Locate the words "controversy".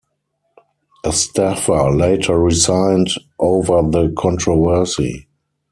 4.17-5.27